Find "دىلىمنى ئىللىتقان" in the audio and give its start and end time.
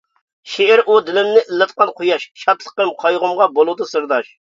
1.09-1.93